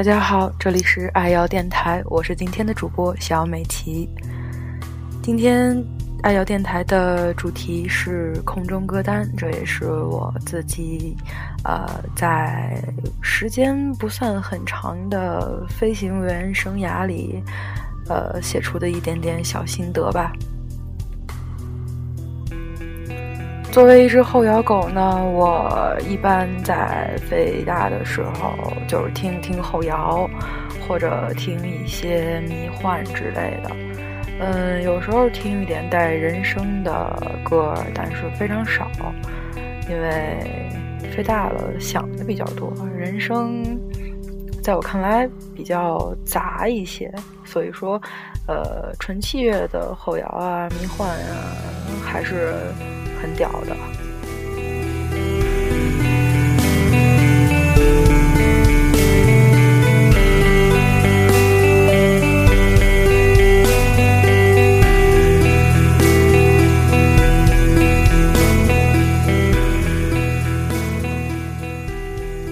[0.00, 4.08] 大家好，这里是爱瑶电台，我是今天的主播小美琪。
[5.22, 5.76] 今天
[6.22, 11.14] 爱瑶电台的主题是空中歌单，这也是我自己
[11.64, 12.82] 呃在
[13.20, 17.38] 时间不算很长的飞行员生涯里
[18.08, 20.32] 呃写出的一点点小心得吧。
[23.80, 28.52] 作为一只后摇狗呢，我一般在飞大的时候
[28.86, 30.28] 就是听听后摇，
[30.86, 33.70] 或者听一些迷幻之类的。
[34.38, 38.86] 嗯，有时候听一点带人声的歌，但是非常少，
[39.88, 40.70] 因为
[41.10, 43.64] 飞大了想的比较多，人声
[44.62, 47.10] 在我看来比较杂一些，
[47.46, 47.98] 所以说，
[48.46, 51.56] 呃，纯器乐的后摇啊、迷幻啊，
[52.04, 52.52] 还是。
[53.20, 53.76] 很屌的。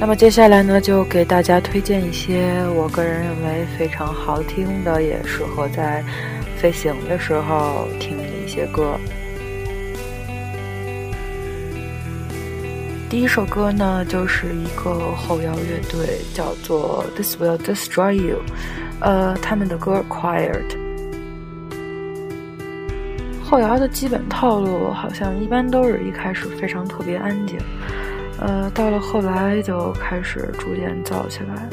[0.00, 6.02] 那么接下来呢，就给大家推荐一些我个人认为非常好听的，也适合在
[6.56, 8.98] 飞行的时候听的一些歌。
[13.10, 18.42] 第一首歌呢，就是一个后摇乐队，叫做 This Will Destroy You，
[19.00, 20.76] 呃，他们的歌 Quiet。
[23.42, 27.58] 后摇的基本套路好像一般都是一开始非常特别安静，
[28.38, 31.66] 呃，到了后来就开始逐渐燥起来。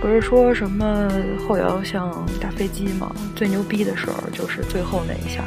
[0.00, 1.10] 不是说什么
[1.48, 3.10] 后摇像大飞机吗？
[3.34, 5.42] 最牛逼的时候就是最后那一下。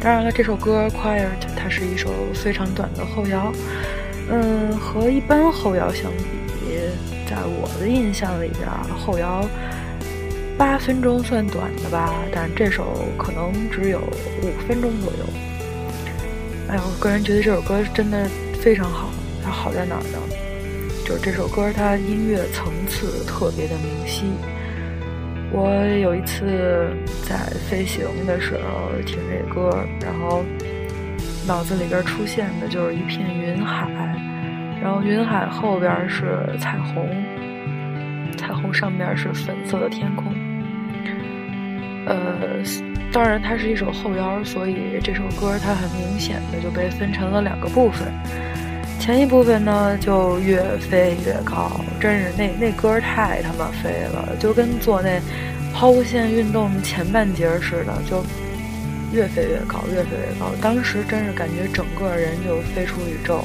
[0.00, 3.52] 当然了，这首歌 Quiet 它是一首非常短的后摇。
[4.34, 6.80] 嗯，和一般后摇相比，
[7.28, 8.66] 在我的印象里边，
[8.98, 9.46] 后摇
[10.56, 15.24] 八分钟算短的吧，但这首可能只有五分钟左右。
[16.66, 18.26] 哎呀，我个人觉得这首歌真的
[18.58, 19.10] 非常好，
[19.44, 20.18] 它好在哪儿呢？
[21.04, 24.24] 就是这首歌它音乐层次特别的明晰。
[25.52, 25.68] 我
[26.00, 26.88] 有一次
[27.28, 27.36] 在
[27.68, 30.42] 飞行的时候听这歌，然后。
[31.46, 33.88] 脑子里边出现的就是一片云海，
[34.80, 37.08] 然后云海后边是彩虹，
[38.36, 40.32] 彩虹上面是粉色的天空。
[42.06, 42.16] 呃，
[43.12, 48.06] 当然它是一首后摇，所以这首歌它很明显的就被分成了两个部分。
[49.00, 55.20] 前一部分呢就越飞越高，真是那那歌太他妈飞了，就跟做那
[55.74, 58.24] 抛物线运动前半截似的，就。
[59.12, 60.50] 越飞越高，越飞越高。
[60.60, 63.44] 当时真是感觉整个人就飞出宇宙。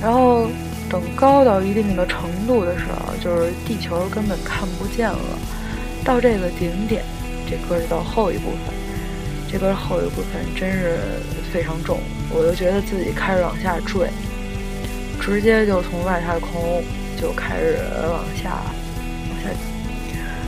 [0.00, 0.48] 然后
[0.88, 5.18] 等高到一定的程度的时候，就是地球根本看不见了。
[6.04, 7.02] 到这个顶点，
[7.48, 8.74] 这歌就到后一部分。
[9.50, 10.98] 这歌后一部分真是
[11.52, 11.98] 非常重，
[12.30, 14.08] 我就觉得自己开始往下坠，
[15.20, 16.82] 直接就从外太空
[17.20, 17.78] 就开始
[18.10, 18.60] 往下。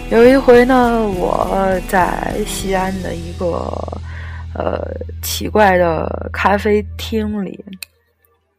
[0.09, 3.47] 有一回呢，我在西安的一个
[4.55, 4.81] 呃
[5.21, 7.65] 奇怪的咖啡厅里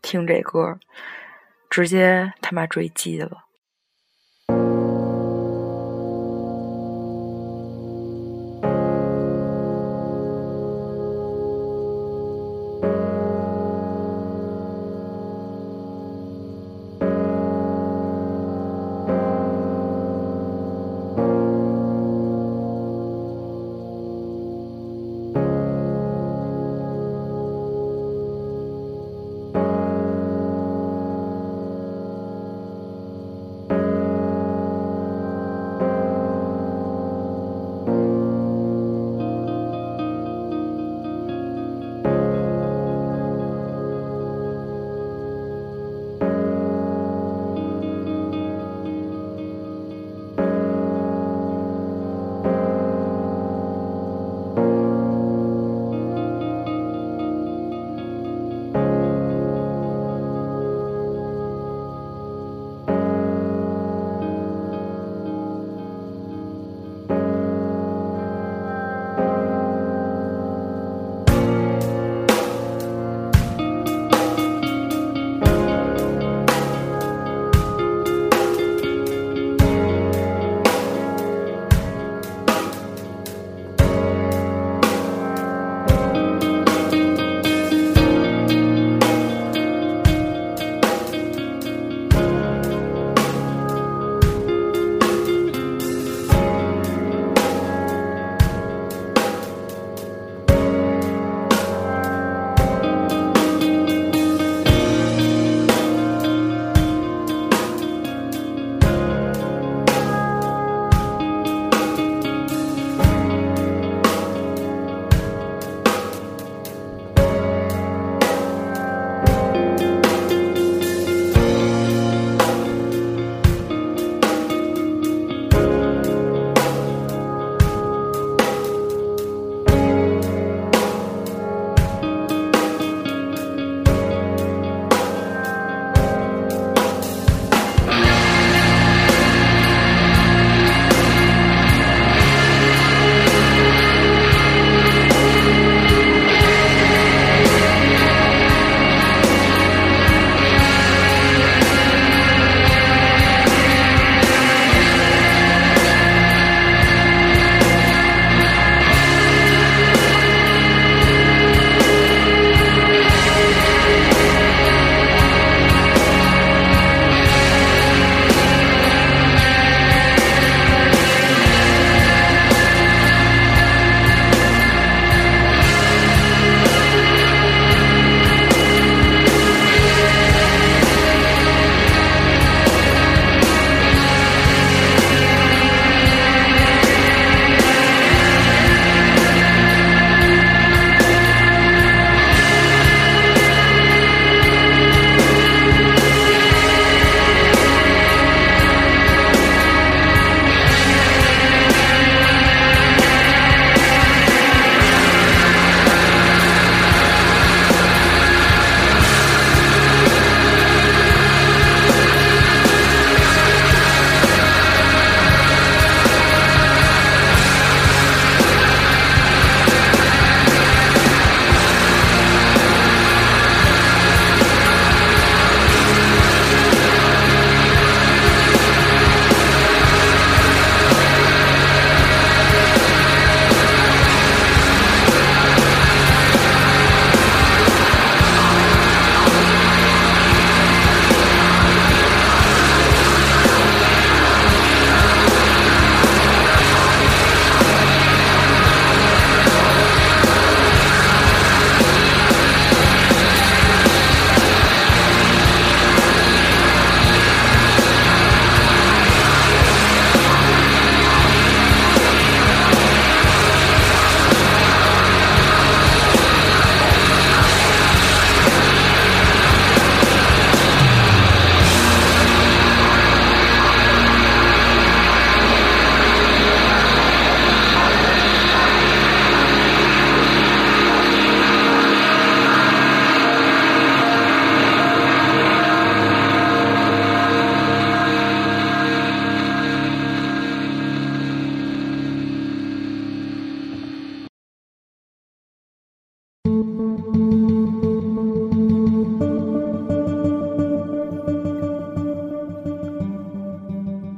[0.01, 0.77] 听这歌，
[1.69, 3.46] 直接他妈坠机了。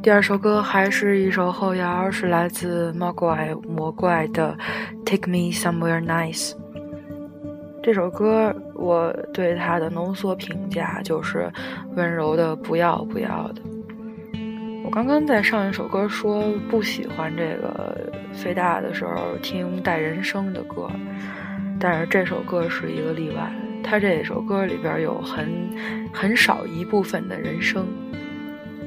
[0.10, 4.58] 第二首歌还是一首后摇，是来自魔怪魔怪的
[5.06, 6.54] 《Take Me Somewhere Nice》。
[7.84, 11.48] 这首歌我对它的浓缩评价就是
[11.96, 13.62] 温柔的不要不要的。
[14.84, 17.96] 我刚刚在上一首歌说不喜欢这个
[18.34, 20.90] 飞大的时候听带人声的歌，
[21.80, 23.54] 但是这首歌是一个例外。
[23.84, 25.48] 他这首歌里边有很
[26.12, 27.86] 很少一部分的人声。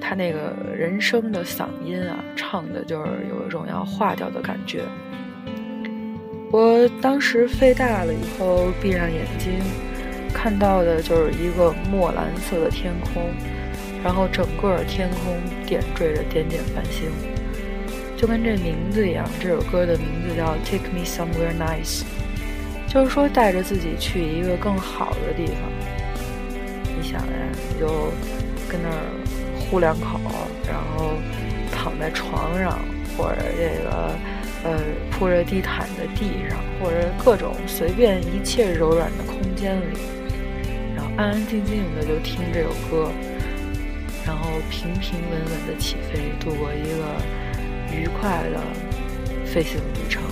[0.05, 4.83] 他那个人声的嗓音啊，唱的就是有一种要化掉的感觉。
[6.51, 9.53] 我当时肺大了以后，闭上眼睛，
[10.35, 13.31] 看到的就是一个墨蓝色的天空，
[14.05, 17.09] 然后整个天空点缀着点点繁星，
[18.17, 19.25] 就跟这名字一样。
[19.41, 22.03] 这首歌的名字叫《Take Me Somewhere Nice》，
[22.93, 25.57] 就是说带着自己去一个更好的地方。
[26.95, 28.13] 你想呀，你就
[28.69, 29.22] 跟那儿。
[29.73, 30.21] 呼两口，
[30.69, 31.15] 然后
[31.75, 32.79] 躺在床上，
[33.17, 34.15] 或者这个
[34.65, 34.79] 呃
[35.11, 39.97] 铺着地毯的地上，或者各种随便一切柔软的空间里，
[40.95, 43.11] 然后安安静静的就听这首歌，
[44.27, 48.61] 然后平平稳稳的起飞，度过一个愉快的
[49.47, 50.23] 飞行旅程。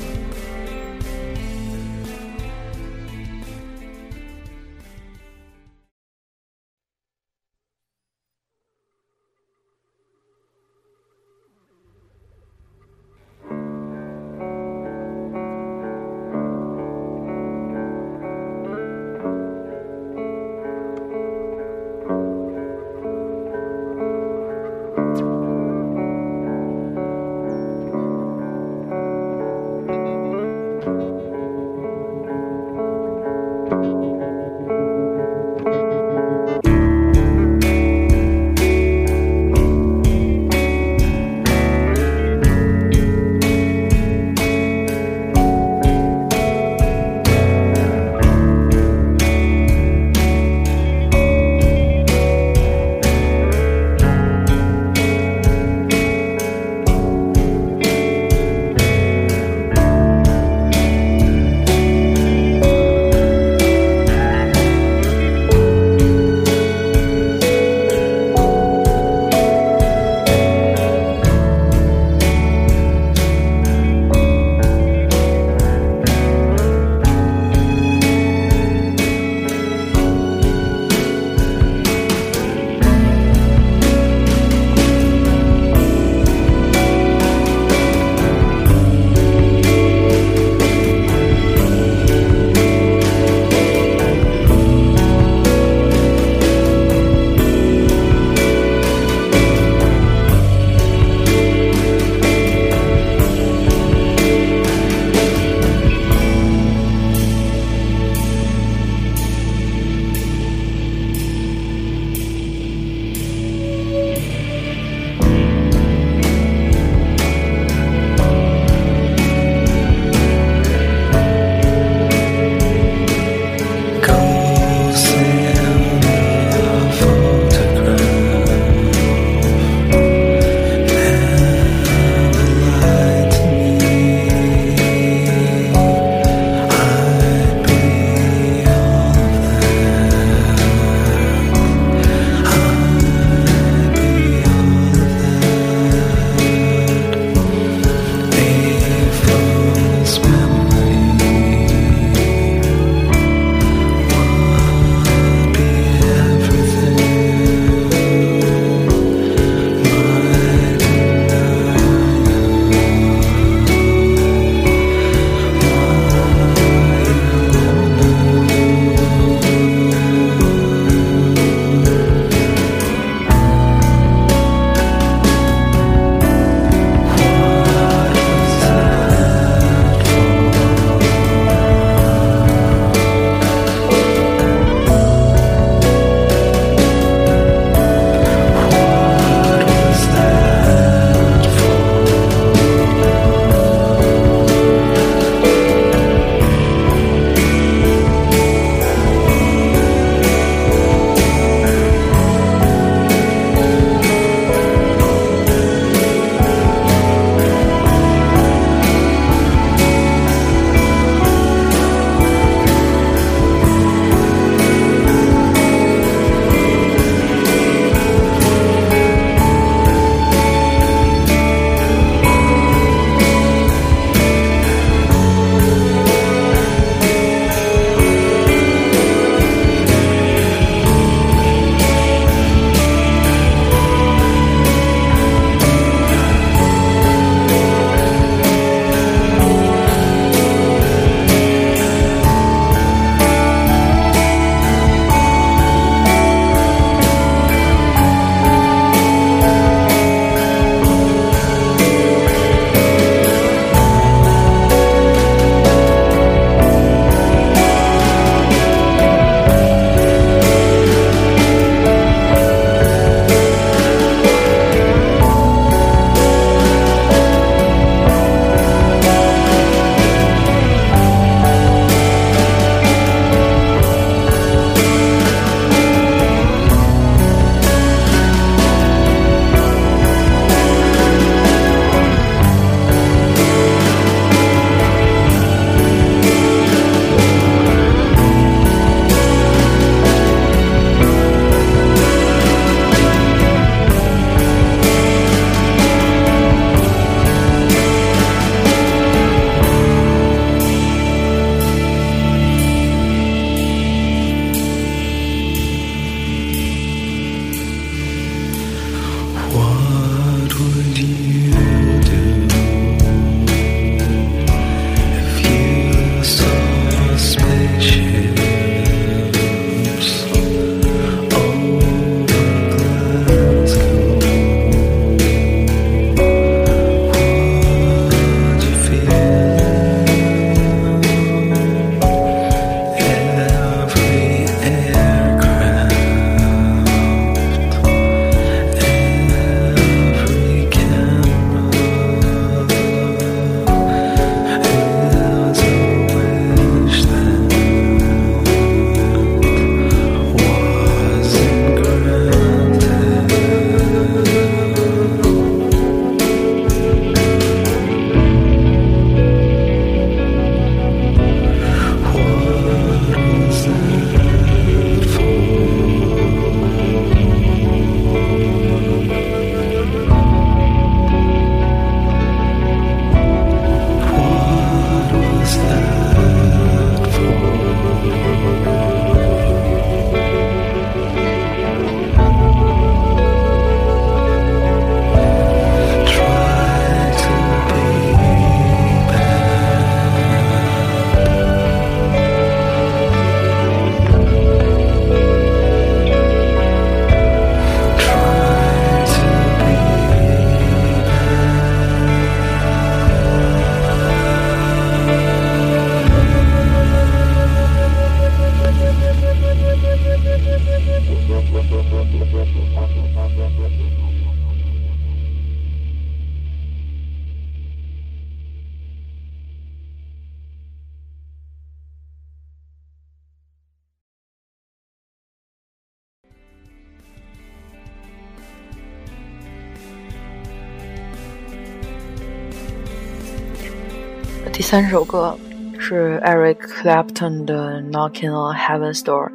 [434.70, 435.36] 三首歌
[435.80, 439.28] 是 Eric Clapton 的《Knocking on Heaven's Door》。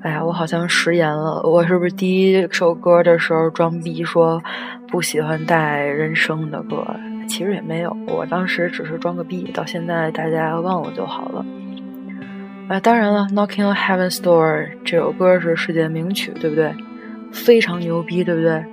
[0.00, 1.42] 哎呀，我好像食言了。
[1.42, 4.42] 我是不是第一首歌的时候装逼说
[4.88, 6.82] 不喜欢带人声的歌？
[7.28, 9.42] 其实也没有，我当时只是装个逼。
[9.52, 11.44] 到现在大家忘了就好了。
[12.68, 16.74] 啊，当然了，《Knocking on Heaven's Door》这首歌是世界名曲，对不对？
[17.30, 18.64] 非常牛逼，对不对？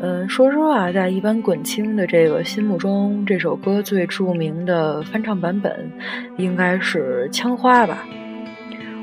[0.00, 5.90] 嗯，说实话，在一般滚青的这个心目中，这首歌最著名的翻唱版本
[6.36, 8.06] 应该是《枪花》吧。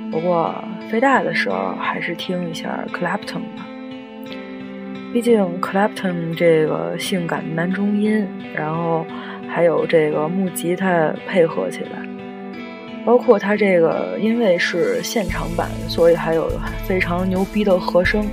[0.10, 0.56] 不过，
[0.90, 3.68] 飞大的时候还是听一下 Clapton 吧。
[5.12, 9.06] 毕竟 Clapton 这个性感男中音，然后
[9.50, 12.00] 还有这个木吉他配合起来，
[13.06, 16.50] 包括他这个因为是现场版，所以还有
[16.88, 18.26] 非常牛逼的和声。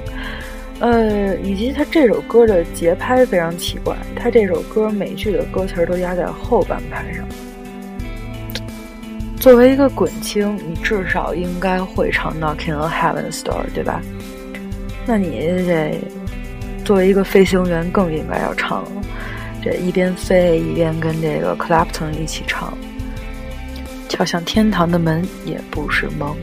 [0.82, 7.24] 呃，以及他这首歌的节拍非常奇怪，他这首歌每句的歌词都压在后半拍上。
[9.38, 14.02] 作为一个滚青，你至少应该会唱《Knocking on Heaven's Door》，对吧？
[15.06, 15.30] 那你
[15.64, 16.00] 得
[16.84, 18.84] 作为一个飞行员，更应该要唱，
[19.62, 22.76] 这一边飞一边跟这个 Clapton 一起唱，
[24.08, 26.36] 敲响天堂的门也不是梦。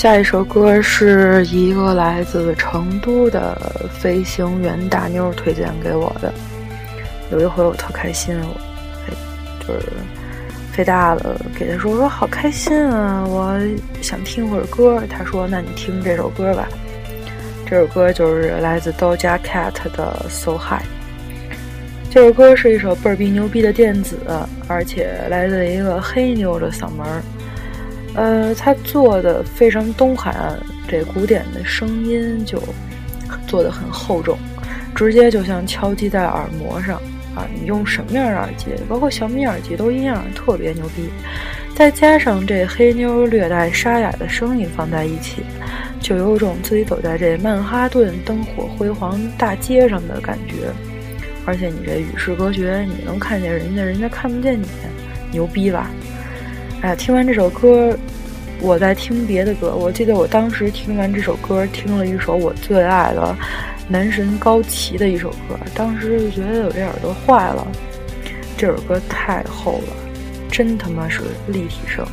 [0.00, 3.54] 下一首歌是一个来自成都的
[3.92, 6.32] 飞行员大妞推荐给我的。
[7.30, 8.56] 有一回我特开心，我
[9.60, 9.88] 就是
[10.72, 13.60] 飞大了，给他说我说好开心啊，我
[14.00, 15.02] 想听会儿歌。
[15.06, 16.66] 他说那你听这首歌吧。
[17.66, 20.86] 这首歌就是来自 Doja Cat 的 So High。
[22.10, 24.16] 这首歌是一首倍儿逼牛逼的电子，
[24.66, 27.20] 而且来自一个黑妞的嗓门儿。
[28.14, 32.62] 呃，他做的非常东海岸，这古典的声音就
[33.46, 34.36] 做的很厚重，
[34.94, 36.96] 直接就像敲击在耳膜上
[37.34, 37.46] 啊！
[37.54, 41.08] 你用什么样的耳机，包括小米耳机都一样，特别牛逼。
[41.74, 45.42] 再加上这黑妞略带沙哑的声音放在一起，
[46.00, 50.68] 就有种自己走在这曼哈顿灯火辉煌大街上的感觉。
[51.46, 54.66] 而且你这与世隔绝，你能看见人家，人家看不见你，
[55.30, 55.90] 牛逼吧？
[56.82, 57.94] 哎，听完这首歌，
[58.62, 59.74] 我在听别的歌。
[59.76, 63.36] 我记得我当时听完这首歌，听了一首我最爱的
[63.86, 67.66] 男神高旗的一首歌，当时就觉得我这耳朵坏了。
[68.56, 69.92] 这首歌太厚了，
[70.50, 72.06] 真他妈是立体声。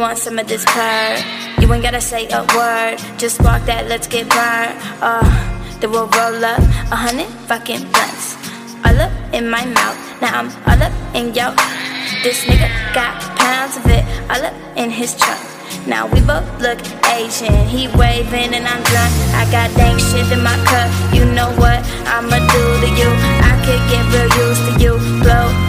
[0.00, 1.20] You want some of this purr.
[1.60, 2.96] You ain't gotta say a word.
[3.18, 4.72] Just walk that, let's get burned.
[5.04, 5.28] Uh,
[5.78, 8.40] then we'll roll up a hundred fucking blunts.
[8.80, 9.98] All up in my mouth.
[10.22, 11.52] Now I'm all up in yo.
[12.24, 15.44] This nigga got pounds of it all up in his trunk.
[15.86, 16.80] Now we both look
[17.12, 17.52] Asian.
[17.68, 19.12] He waving and I'm drunk.
[19.36, 20.88] I got dang shit in my cup.
[21.12, 23.10] You know what I'ma do to you?
[23.44, 25.09] I could get real used to you.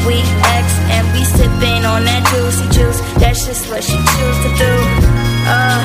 [0.07, 0.17] We
[0.57, 2.99] X, and we sipping on that juicy juice.
[3.21, 4.73] That's just what she choose to do.
[5.45, 5.79] Uh,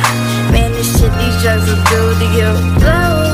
[0.52, 2.50] man, this shit these drugs will do to you.
[2.80, 3.25] Blow,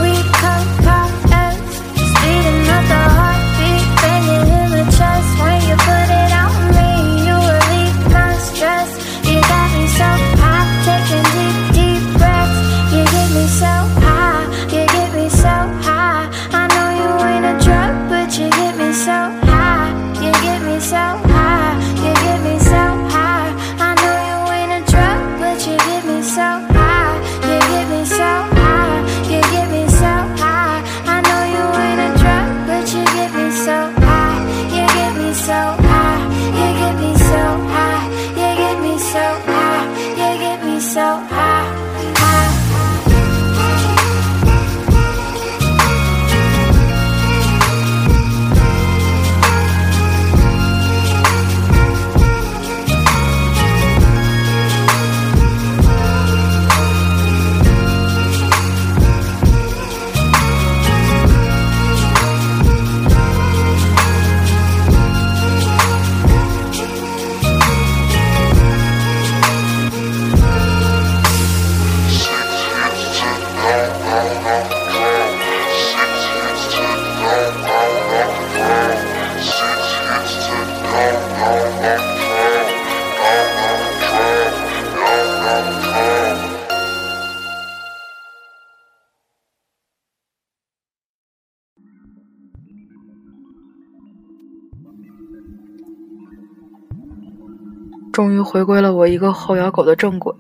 [98.23, 100.33] 终于回归了我一个后摇狗的正轨，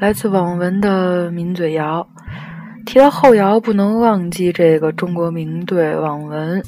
[0.00, 2.06] 来自网文的抿嘴谣。
[2.86, 6.62] 提到后摇，不能忘记这个中国名队网文。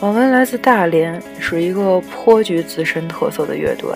[0.00, 3.88] 网文来自大连，是一个颇具自身特色的乐队。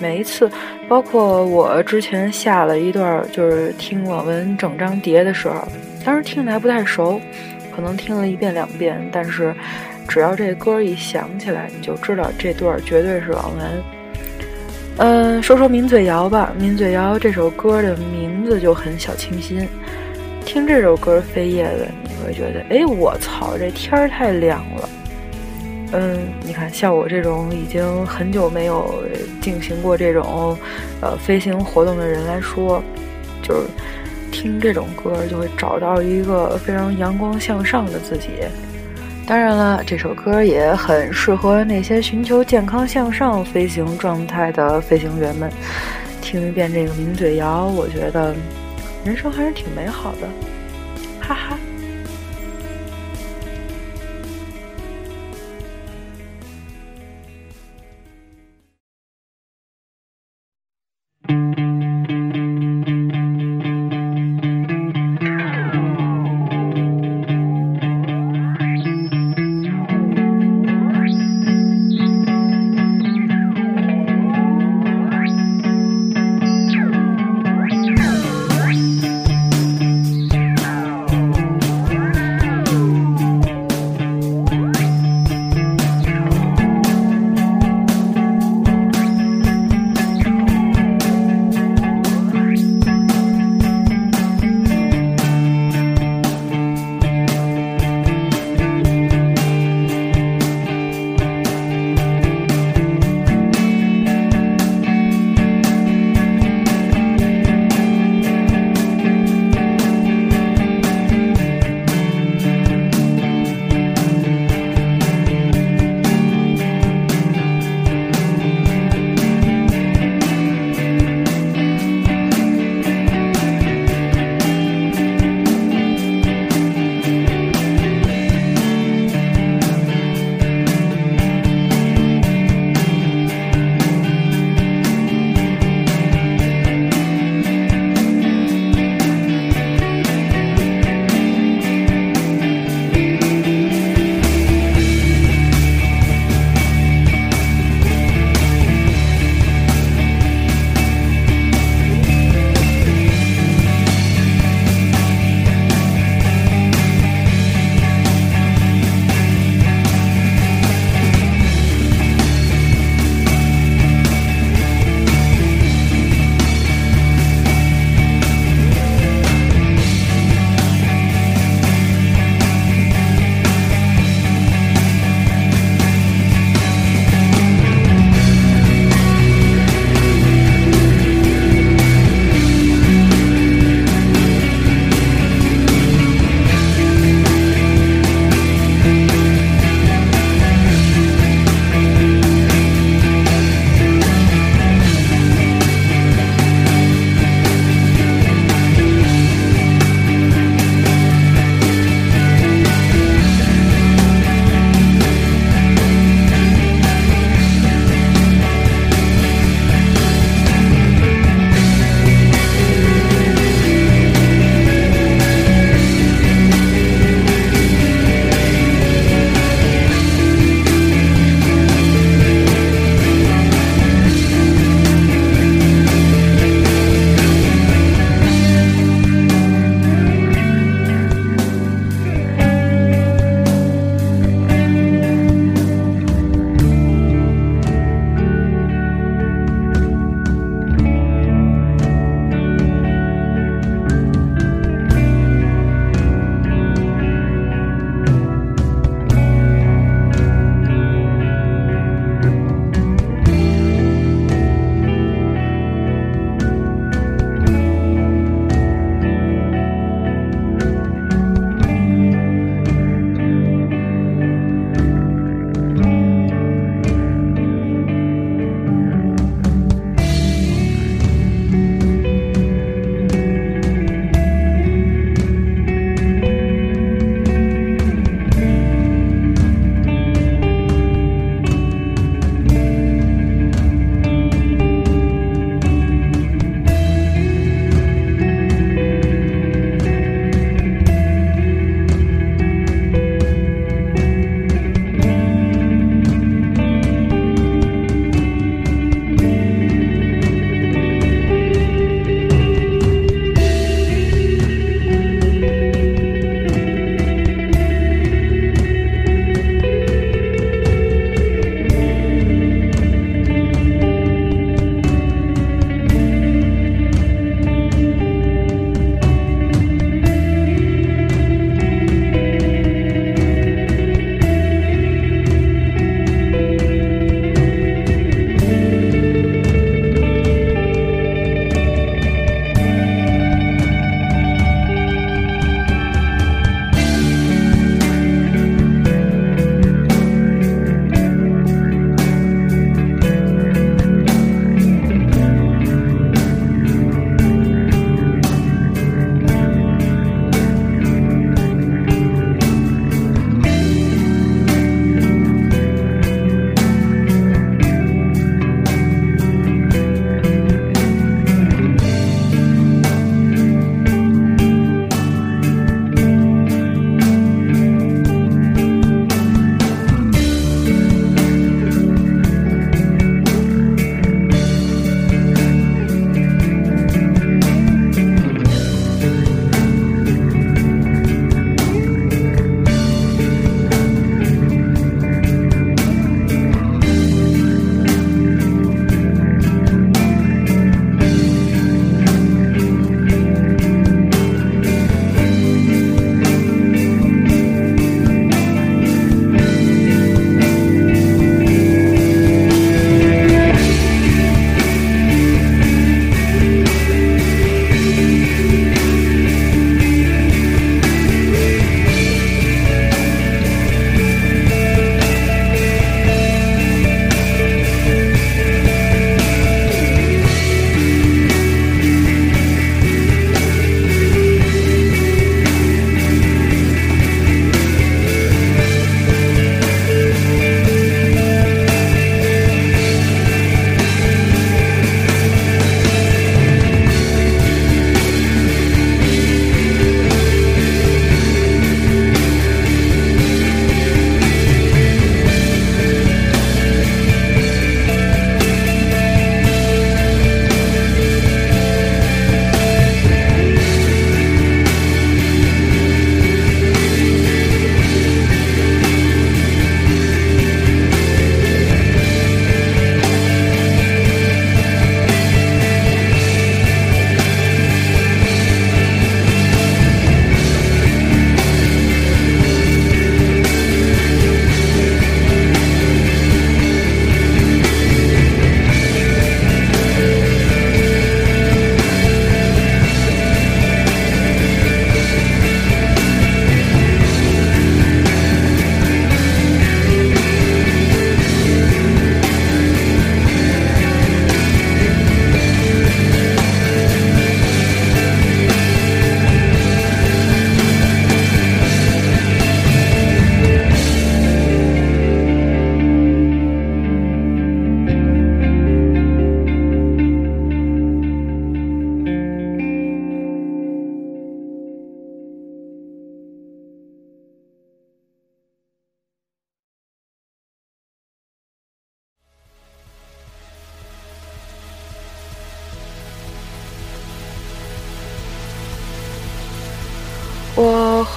[0.00, 0.48] 每一次，
[0.88, 5.66] 包括我之前下了一段，就是听网文整张碟的时候，
[6.04, 7.20] 当时听的还不太熟，
[7.74, 9.52] 可能听了一遍两遍，但是
[10.06, 13.97] 只要这歌一响起来，你就知道这段绝对是网文。
[14.98, 19.68] 嗯，说说《抿嘴谣》吧，《抿嘴谣》这首歌的名字就很小清新。
[20.44, 24.88] 听这首歌《飞叶子》，你会觉得，哎，我操，这天儿太亮了。
[25.92, 28.92] 嗯，你看，像我这种已经很久没有
[29.40, 30.58] 进行过这种
[31.00, 32.82] 呃飞行活动的人来说，
[33.40, 33.68] 就是
[34.32, 38.30] 听这种歌就会找到一个非常阳光向上的自己。
[39.28, 45.52] 当然了，这首歌也很适合那些寻求健康向上飞行状态的飞行员们。
[46.22, 48.34] 听一遍这个抿嘴谣，我觉得
[49.04, 50.26] 人生还是挺美好的，
[51.20, 51.58] 哈哈。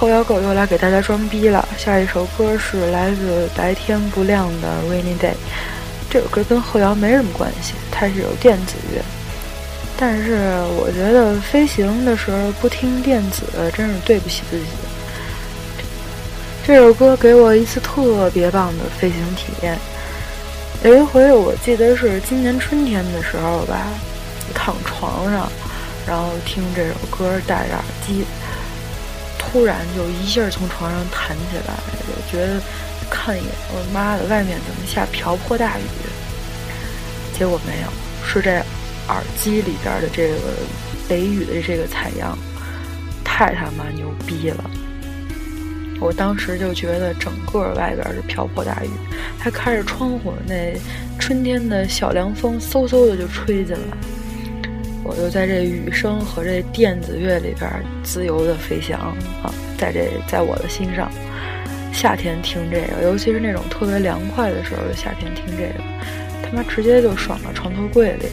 [0.02, 1.64] 后摇狗又来给大家装逼了。
[1.78, 5.34] 下一首歌是来自白天不亮的 Rainy Day，
[6.10, 9.00] 这首歌跟后摇没什么关系，它是有电子乐。
[9.96, 10.32] 但是
[10.76, 13.44] 我觉得飞行的时候不听电子
[13.76, 14.64] 真是对不起自己。
[16.66, 19.78] 这首歌给我一次特别棒的飞行体验。
[20.82, 23.86] 有一回我记得是今年春天的时候吧，
[24.52, 25.48] 躺床上，
[26.08, 28.24] 然后听这首歌，戴着耳机。
[29.52, 31.74] 突然就一下从床上弹起来，
[32.08, 32.58] 我觉得
[33.10, 35.82] 看一眼，我的妈的，外面怎么下瓢泼大雨？
[37.38, 37.88] 结果没有，
[38.26, 38.50] 是这
[39.08, 40.36] 耳机里边的这个
[41.10, 42.38] 雷雨的这个采样，
[43.22, 44.70] 太他妈牛逼了！
[46.00, 48.90] 我当时就觉得整个外边是瓢泼大雨，
[49.38, 50.74] 还开着窗户，那
[51.18, 53.96] 春天的小凉风嗖嗖的就吹进来。
[55.04, 57.70] 我就在这雨声和这电子乐里边
[58.04, 58.98] 自由的飞翔
[59.42, 61.10] 啊，在这在我的心上，
[61.92, 65.82] 夏天听这个，尤其是那种特别凉快的时候，夏天听这个，
[66.44, 68.26] 他妈直接就爽到床头柜里。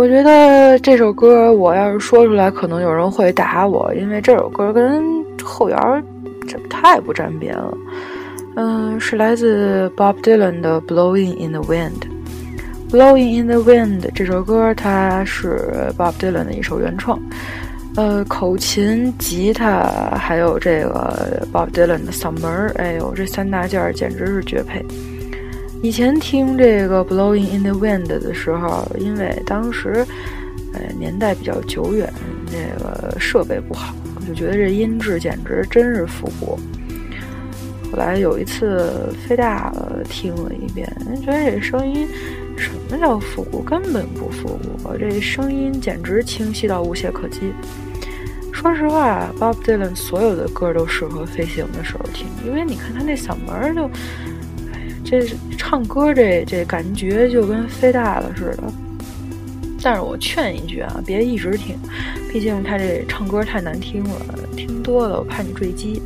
[0.00, 5.04] 我觉得这首歌我要是说出来，可能有人会打我，因为这首歌跟
[5.44, 6.02] 后摇
[6.48, 7.76] 这太不沾边了。
[8.56, 11.90] 嗯，是来自 Bob Dylan 的《Blowing in the Wind》。
[12.90, 17.20] 《Blowing in the Wind》这首歌，它是 Bob Dylan 的一首原创。
[17.94, 19.82] 呃，口琴、吉他，
[20.16, 24.82] 还有这个 Bob Dylan 的嗓门儿，哎呦，这三大件儿简直是绝配。
[25.82, 30.06] 以前听这个《Blowing in the Wind》的时候，因为当时，
[30.74, 32.12] 呃，年代比较久远，
[32.46, 36.58] 那个设备不好，我就觉得这音质简直真是复古。
[37.90, 40.86] 后来有一次飞大了，听了一遍，
[41.24, 42.06] 觉得这声音
[42.58, 43.62] 什么叫复古？
[43.62, 47.54] 根本不复古，这声音简直清晰到无懈可击。
[48.52, 53.90] 说实话，Bob Dylan 所有的歌都适合飞行的时候听，因为你看他那嗓门就。
[55.10, 55.26] 这
[55.58, 58.72] 唱歌这这感觉就跟飞大了似的，
[59.82, 61.76] 但是我劝一句啊，别一直听，
[62.30, 64.20] 毕竟他这唱歌太难听了，
[64.56, 66.00] 听多了我怕你坠机。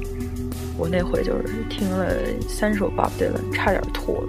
[0.79, 2.17] 我那回就是听了
[2.49, 4.29] 三首 Bob Dylan，差点吐了。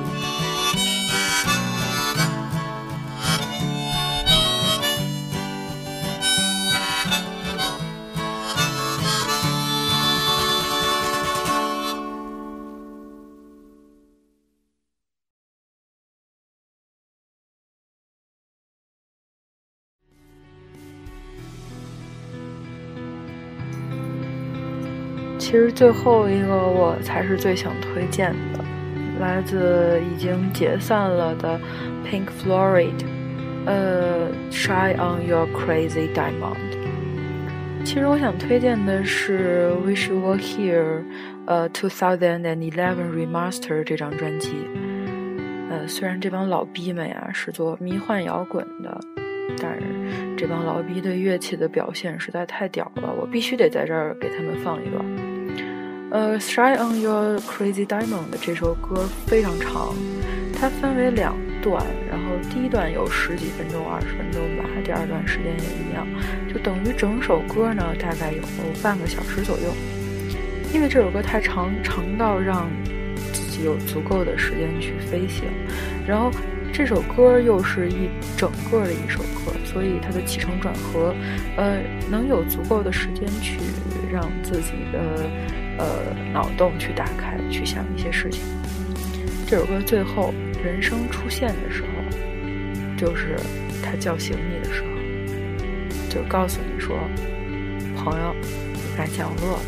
[25.41, 28.63] 其实最后一个我才是最想推荐的，
[29.19, 31.59] 来自已经解散了的
[32.05, 32.93] Pink Floyd，
[33.65, 36.77] 呃，Shine on Your Crazy Diamond。
[37.83, 41.03] 其实我想推荐的是 Wish You Were Here，
[41.47, 42.71] 呃，2011
[43.11, 44.51] Remaster 这张专辑。
[45.71, 48.95] 呃，虽然这帮老逼们呀是做迷幻摇滚的，
[49.59, 49.83] 但是
[50.37, 55.30] 这帮老逼对乐器的表现实在太屌了，我必须得在这儿给他们放一段。
[56.11, 59.95] 呃，《Shine on Your Crazy Diamond》这首歌非常长，
[60.53, 66.05] 它分为两段，然后第一段有十几分钟、二十分钟吧，第二段时间也一样，
[66.53, 68.41] 就等于整首歌呢大概有
[68.83, 69.73] 半个小时左右。
[70.73, 72.69] 因为这首歌太长，长到让
[73.31, 75.45] 自己有足够的时间去飞行，
[76.05, 76.29] 然后
[76.73, 81.15] 这首歌又是一整个的一首歌，所以它的起承转合，
[81.55, 83.59] 呃，能有足够的时间去
[84.11, 85.25] 让自己的
[85.77, 88.43] 呃脑洞去打开，去想一些事情。
[89.47, 91.87] 这首歌最后人生出现的时候，
[92.97, 93.35] 就是
[93.83, 94.87] 他叫醒你的时候，
[96.09, 96.97] 就告诉你说
[97.97, 98.35] ：“朋友，
[98.73, 99.63] 你该降落了。”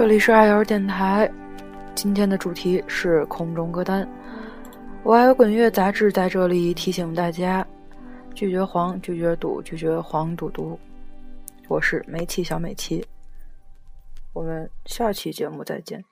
[0.00, 1.30] 这里是爱瑶电台，
[1.94, 4.08] 今天的主题是空中歌单。
[5.02, 7.66] 我爱滚乐杂志在这里提醒大家：
[8.34, 10.80] 拒绝黄，拒绝赌，拒绝黄赌毒。
[11.68, 13.06] 我是煤气小美琪，
[14.32, 16.02] 我们下期节目再见。